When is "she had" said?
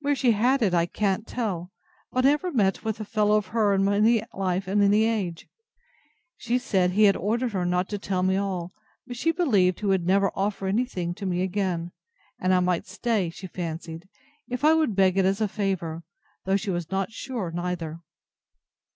0.14-0.62